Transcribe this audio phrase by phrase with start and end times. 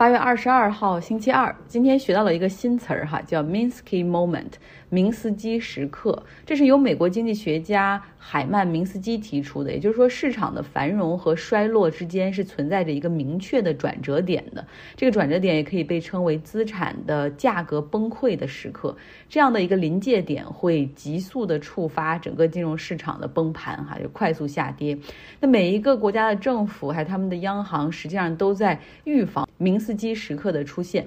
[0.00, 4.52] 八月二十二号，星期二，今天学到了一个新词儿哈，叫 Minsky Moment，
[4.88, 6.22] 明斯基时刻。
[6.46, 14.66] 这是由美国经济学家海曼明斯基提出的，也就是说，市场的繁荣和衰落之间是存在着一个明确的转折点的。
[14.96, 18.96] 这个转折点也可以被称为资产的价格崩溃的时刻。
[19.28, 24.96] 这样的一个临界点会急速的触发整个金融市场的崩盘哈，就快速下跌。
[25.38, 29.90] 那每一个国家的政府还有他们的央行，实际上都在预防明斯。
[30.00, 31.06] 基时刻的出现，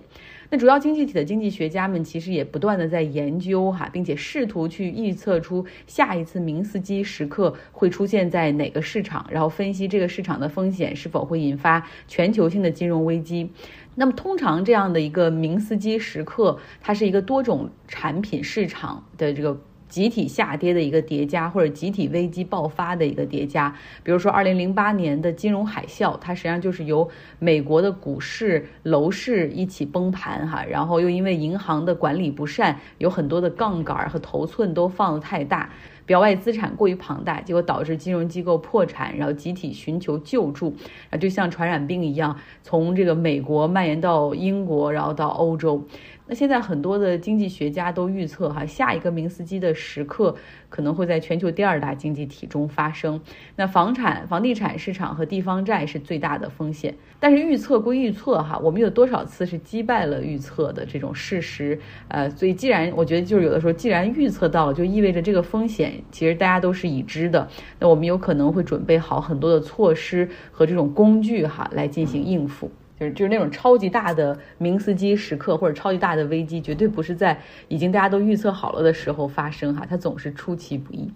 [0.51, 13.49] 那主要经济体的经济学家们其实也不断的在研究哈，并且试图去预测出下一次明斯基时刻会出现在哪个市场，然后分析这个市场的风险是否会引发全球性的金融危机。
[13.95, 19.59] 那么通常这样的一个明斯基时刻，它是一个多种产品市场的这个。
[19.93, 23.71] 集体下跌的一个叠加，或者集体危机爆发的一个叠加。
[24.01, 27.07] 比如说，二零零八年的金融海啸，它实际上就是由
[27.37, 35.69] 美国的股市、楼市一起崩盘，哈，然后又因为银行的管理不善，有很多的杠杆和头寸都放得太大，
[36.05, 40.75] 表外资产过于庞大，结果导致金融机构破产，然后集体寻求救助，
[41.09, 45.85] 啊，就像传染病一样，从这个美国蔓延到英国，然后到欧洲。
[46.25, 50.33] 那现在很多的经济学家都预测，哈，下一个明斯基的时刻
[50.73, 53.21] 可能会在全球第二大经济体中发生。
[53.55, 56.95] 那房产、房地产市场和地方债是最大的风险。
[57.19, 61.79] 但是预测归预测，哈，我们有多少次是击败了预测的这种事实？
[62.07, 67.47] 呃，所以既然我觉得就是有的时候，既然预测到了，就意味着这个风险其实大家都是已知的。
[67.79, 72.71] 那我们有可能会准备好很多的措施和这种工具，哈，来进行应付。
[73.11, 81.11] 就是那种超级大的明斯基时刻或者超级大的危机，绝对不是在已经大家都预测好了的时候发生哈，它总是出其不意。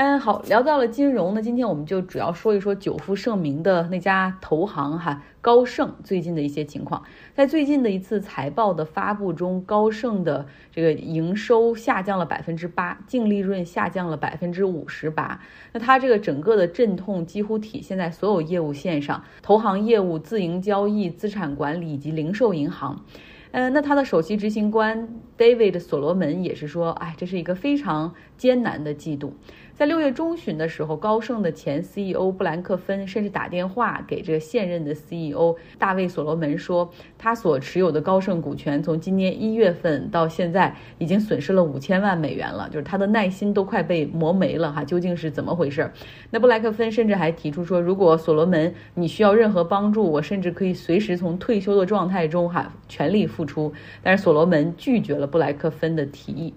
[0.00, 7.02] 嗯，好，聊到了金融呢，今天我们就主要说一说久负盛名的那家投行哈，高盛最近的一些情况。
[7.34, 15.38] 在最近的一次财报的发布中，高盛的这个营收下降了百分之八，净利润下降了百分之五十八。
[15.74, 23.04] 那它这个整个的阵痛几乎体现在所有业务线上，投行业务、自营交易、资产管理以及零售银行。
[23.52, 29.34] 嗯，那他的首席执行官 David 所罗门也是说，哎，这是一个非常艰难的季度。
[29.80, 45.90] 在六月中旬的时候，高盛的前 CEO 布兰克芬甚至打电话给这个现任的 CEO 大卫所罗门说，他所持有的高盛股权从今年一月份到现在已经损失了五千万美元了，就是他的耐心都快被磨没了哈，究竟是怎么回事？
[46.28, 53.72] 那布莱克芬甚至还提出说，如果所罗门你需要任何帮助，我甚至可以随时从退休的状态中哈全力付出。
[54.02, 56.52] 但是所罗门拒绝了布莱克芬的提议。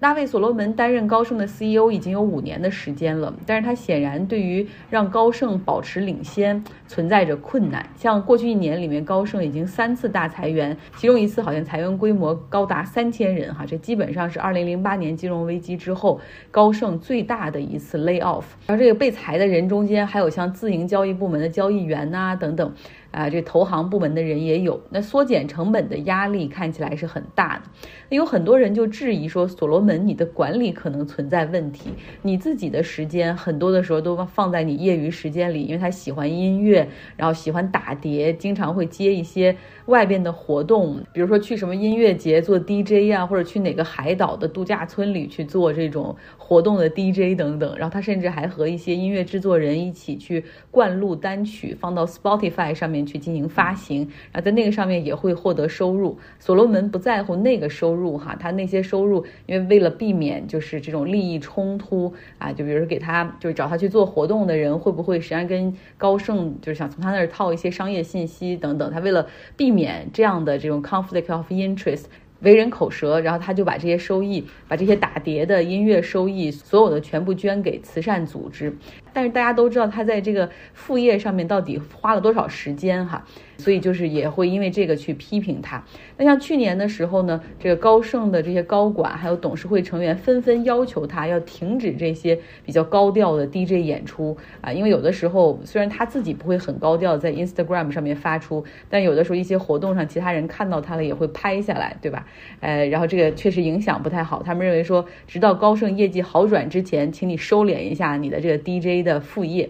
[0.00, 7.86] 大卫·所罗门担任高盛的 CEO 已经有五年的时间了，但是他显然对于让高盛保持领先存在着困难。
[7.96, 16.18] 像过去一年里面，高盛已经三次大裁员，其中一次好像裁员规模高达三千人，哈，这基本上是2008年金融危机之后
[16.50, 18.44] 高盛最大的一次 lay off。
[18.68, 22.72] 而这个被裁的人中间，还有像自营交易部门的交易员呐等等。
[23.10, 27.62] 啊，这投行部门的人也有，那缩减成本的压力看起来是很大的。
[28.10, 31.90] 有很多人就质疑说，所罗门，你的管理可能存在问题，
[32.22, 39.56] 你自己的时间很多的时候都放在你业余时间里，因为他喜欢音乐，然后喜欢打碟，经常会接一些
[39.86, 47.76] 外边的活动，比如说去什么音乐节做 DJ 呀，或者去哪个海岛的度假村里去做这种活动的 DJ 等等。
[47.76, 52.99] 然后他甚至还和一些音乐制作人一起去灌录单曲，放到 Spotify 上面。
[53.04, 54.00] 去进行发行，
[54.32, 56.18] 然后在那个上面也会获得收入。
[56.38, 72.04] 所罗门不在乎那个收入哈，他那些收入，因为为了避免就是这种利益冲突啊，就比如说给他就是找他去做活动的人，会不会实际上跟高盛就是想从他那儿套一些商业信息等等，他为了避免这样的这种 conflict of interest。
[72.42, 78.74] 为人口舌，然后他就把这些收益，把这些打碟的音乐收益，所有的全部捐给慈善组织。
[79.12, 83.24] 但是大家都知道他在这个副业上面到底花了多少时间哈。
[83.58, 85.84] 所以就是也会因为这个去批评他。
[86.16, 102.26] 那像去年的时候呢，这个高盛的这些高管还有董事会成员纷纷要求他要停止这些比较高调的 DJ 演出啊，因为有的时候虽然他自己不会很高调在 Instagram 上面发出，但有的时候一些活动上其他人看到他了也会拍下来，对吧？
[102.60, 104.42] 呃，然后这个确实影响不太好。
[104.42, 109.68] 他们认为说，直到高盛业绩好转之前，请你收敛一下你的这个 DJ 的副业。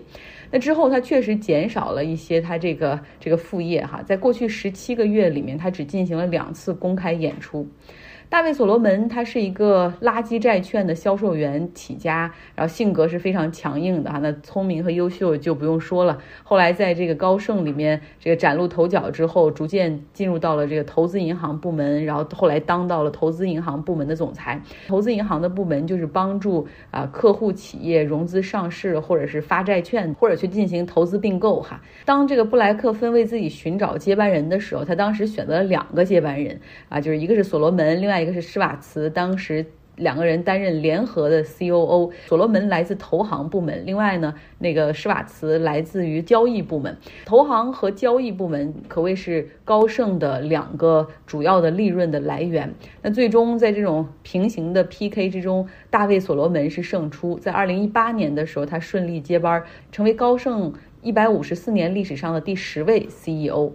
[0.50, 7.69] 那之后，他确实减少了一些他这个这个副业哈，在过去十七个月里面，他只进行了两次公开演出。
[8.31, 14.21] 大卫·所罗门他是一个垃圾债券的销售员起家，然后性格是非常强硬的哈。
[14.21, 16.17] 那聪明和优秀就不用说了。
[16.44, 24.62] 后来在这个高盛里面这个崭露头角之后，逐渐进入到了这个投资银行部门，然后后来当到了投资银行部门的总裁。
[24.87, 31.83] 投资银行的部门就是帮助啊客户企业融资上市，或者是发债券，或者去进行投资并购哈。
[32.05, 39.08] 当这个布莱克分为自己寻找接班人的时候，他当时选择了两个接班人啊，就是一个是所罗门，另外一个是施瓦茨。
[39.11, 46.96] 当时两个人担任联合的 COO，所罗门来自投行部门，另外呢，那个施瓦茨来自于交易部门。
[47.26, 52.72] 投行和交易部门可谓是高盛的两个主要的利润的来源。
[53.02, 57.38] 那最终在这种平行的 PK 之中，大卫所罗门是胜出。
[57.38, 59.62] 在二零一八年的时候，他顺利接班，
[59.93, 63.73] 成为高盛一百五十四年历史上的第十位 CEO。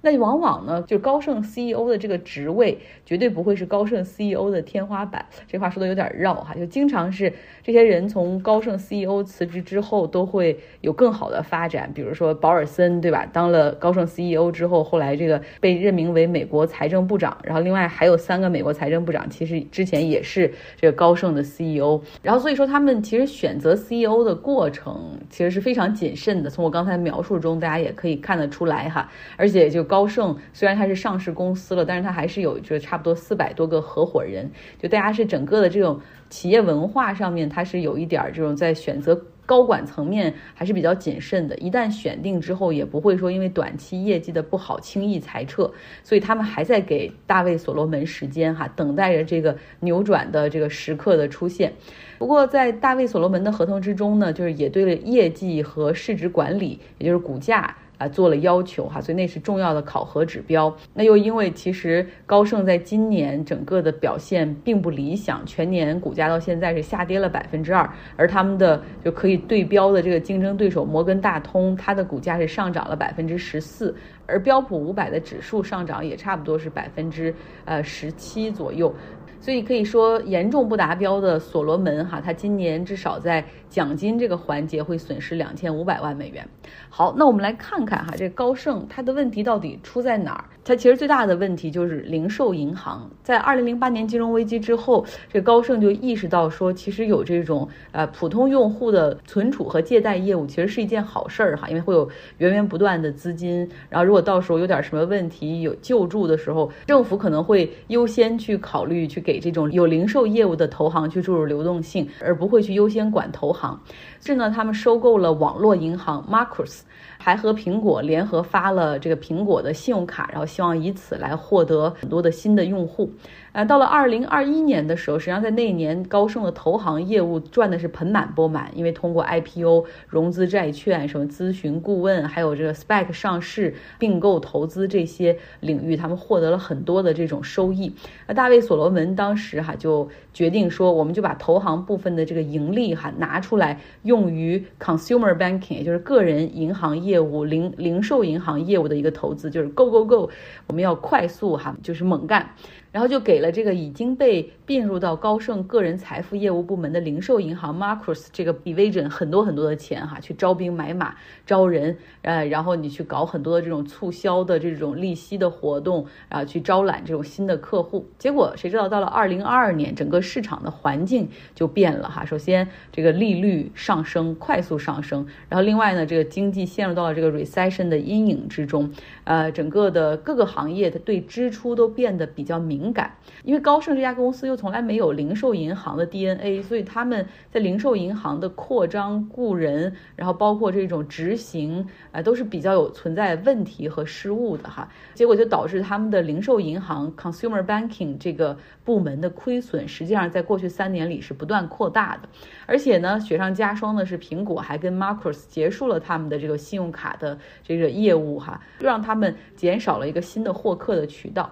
[0.00, 5.24] 那往往呢，就高盛 CEO 的这个职位绝对不会是高盛 CEO 的天花板。
[5.46, 11.90] 这话说的有点绕哈，就经常是这些人从高盛 CEO 辞职之后都会有更好的发展。
[11.92, 13.26] 比如说保尔森，对吧？
[13.32, 17.36] 当了高盛 CEO 之后，后来这个被任命为美国财政部长。
[17.42, 22.00] 然后另外还有三个美国财政部长，其实之前也是这个高盛的 CEO。
[22.22, 26.48] 然后所以说他们其实选择 CEO 的过程其实是非常谨慎的。
[26.48, 29.10] 从我刚才描述中，大家也可以看得出来哈。
[29.36, 34.48] 而且就高盛虽然它是上市公司了，但是它还是有就差不多四百多个合伙人，
[34.80, 35.98] 就大家是整个的这种
[36.30, 41.56] 企业文化上面，它是有一点这种在选择高管层面还是比较谨慎的。
[41.56, 45.72] 一旦选定之后，也不会说因为短期业绩的不好轻易裁撤，
[46.04, 51.72] 所以他们还在给大卫所罗门时间哈，等待着这个扭转的这个时刻的出现。
[52.18, 57.74] 不过在大卫所罗门的合同之中呢，就是也对了业绩和市值管理，也就是股价。
[57.98, 60.74] 啊，做了要求哈，所以那是重要的考核指标。
[60.94, 73.94] 那又因为其实高盛在今年整个的表现并不理想，全年股价到现在是下跌了百分之二，而他们的就可以对标的这个竞争对手摩根大通，它的股价是上涨了百分之十四，
[74.26, 77.34] 而标普五百的指数上涨也差不多是百分之
[77.64, 78.94] 呃十七左右。
[79.40, 86.46] 所以可以说，严重不达标的所罗门哈，他今年至少在奖金这个环节会损失两千五百万美元。
[86.90, 90.44] 好，那我们来看看哈，这高盛它的问题到底出在哪儿？
[90.64, 93.10] 它其实最大的问题就是零售银行。
[93.22, 102.06] 在二零零八年金融危机之后，这高盛就意识到说，其实有这种呃普通用户的存储和借贷业务，其实是一件好事儿哈，因为会有
[102.38, 103.66] 源源不断的资金。
[103.88, 113.78] 然后如果到时候有点什么问题有救助的时候，政府可能会优先去考虑去给这种有零售业务的投行去注入流动性，而不会去优先管投行。
[114.24, 116.80] 是呢，他们收购了网络银行 Marcus。
[117.18, 123.12] 还和苹果联合发了这个苹果的信用卡，然后希望以此来获得很多的新的用户。
[123.52, 137.92] 呃，到了二零二一年的时候，实际上在那一年，高盛的投行业务赚的是盆满钵满，因为通过 IPO 融资债券、什么咨询顾问，还有这个 SPAC 上市、并购投资这些领域，他们获得了很多的这种收益。
[138.28, 150.30] 那大卫所罗门当时哈就决定说，我们就把投行部分的这个盈利哈拿出来用于 consumer banking，也就是个人银行业业务、零零售银行业务的一个投资，就是 Go Go Go，
[150.66, 152.54] 我们要快速哈，就是猛干。
[152.90, 161.14] 然后就给了这个已经被并入到高盛个人财富业务部门的零售银行 Marcus 这个 division 很多很多的钱哈，去招兵买马、
[161.46, 168.06] 招人，呃，然后你去搞很多的这种促销的这种利息的活动，啊去招揽这种新的客户。
[168.18, 172.24] 结果谁知道到了二零二二年，整个市场的环境就变了哈。
[172.24, 178.92] 首先这个利率上升，快速上升，然后另外呢，这个经济陷入到了这个 recession 的阴影之中，
[179.28, 182.78] 呃，整个的各个行业它对支出都变得比较敏。
[182.94, 194.88] 感，因为高盛这家公司又从来没有零售银行的 DNA，所以他们在零售银行的扩张、雇人，然后包括这种执行，呃，都是比较有存在问题和失误的哈。
[195.12, 202.28] 结果就导致他们的零售银行 （consumer banking） 这个部门的亏损，实际上在过去三年里是不断扩大的。
[202.64, 211.50] 而且呢，雪上加霜的是，苹果还跟 Marcus 结束了他们的这个信用卡的这个业务哈，让他们减少了一个新的获客的渠道。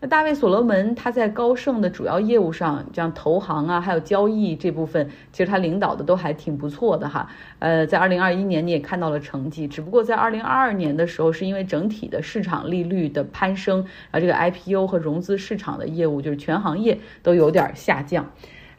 [0.00, 7.28] 那大卫所罗门他在高盛的主要业务上，像投行啊，还有交易这部分，其实他领导的都还挺不错的哈。
[7.58, 13.78] 呃，在二零二一年你也看到了成绩，只不过在二零二二年的时候，是因为整体的市场利率的攀升，
[14.12, 18.24] 然后这个 IPO 和融资市场的业务，就是全行业都有点下降。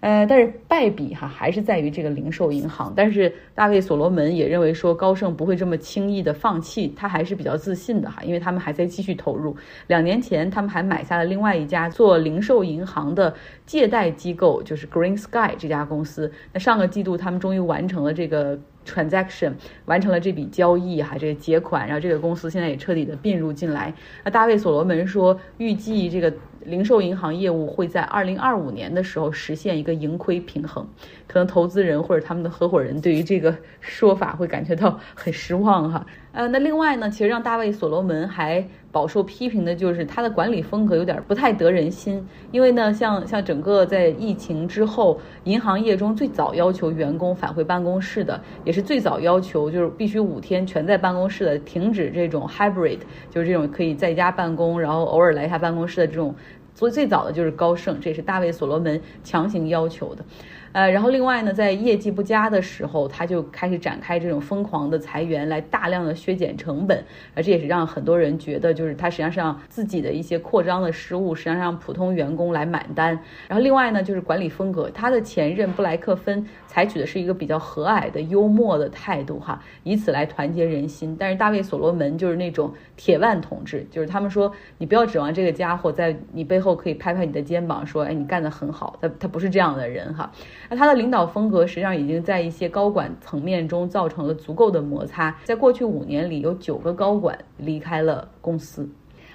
[0.02, 2.94] 呃，但是败笔哈还是在于这个零售银行。
[2.96, 9.56] 但是大卫所罗门也认为说高盛不会这么轻易的放弃，他还是比较自信的哈，因为他们还在继续投入。
[9.88, 13.34] 两年前他们还买下了另外一家做零售银行的
[13.66, 16.32] 借贷机构，就是 Green Sky 这家公司。
[16.54, 18.60] 那上个季度他们终于完成了这个。
[18.86, 19.52] transaction
[19.86, 23.94] 完成了这笔交易哈，这个结款，然后这个公司现在也彻底的并入进来。
[24.24, 26.34] 那大卫所罗门说，预计这个
[26.66, 30.88] 零售银行业务会在二零二五年的时候实现一个盈亏平衡。
[31.28, 36.06] 可能投资人或者他们的合伙人对于这个说法会感觉到很失望哈。
[36.32, 42.26] 呃，那另外呢，其实让大卫所罗门还饱受批评的就是他的管理风格有点不太得人心。
[42.52, 53.00] 因为呢，像像整个在疫情之后，银行业中最早要求员工返回办公室的，也是最早要求就是必须五天全在办公室的，停止这种 hybrid，
[53.30, 56.34] 就是这种可以在家办公，然后偶尔来一下办公室的这种。
[56.80, 60.24] 所以最早的就是高盛，这也是大卫所罗门强行要求的。
[60.72, 73.20] 呃，然后另外呢，在业绩不佳的时候，他就开始展开这种疯狂的裁员，来大量的削减成本，而这也是让很多人觉得，就是他实际上让自己的一些扩张的失误，实际上让普通员工来买单。
[73.48, 81.16] 然后另外呢，就是管理风格，他的前任布莱克芬采取的是一个比较和蔼的、幽默的态度，哈，以此来团结人心。
[81.20, 88.98] 但是大卫所罗门就是那种铁腕统治，就是他们说你不要指望这个家伙在你背后可以拍拍你的肩膀，说，哎，你干得很好。
[89.02, 90.32] 他他不是这样的人，哈。
[90.68, 95.36] 那他的领导风格实际上已经在一些高管层面中造成了足够的摩擦。
[95.44, 98.90] 在过去五年里，有九个高管离开了公司。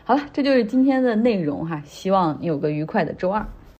[0.04, 3.46] 好了，这就是今天的内容哈，希望你有个愉快的周二。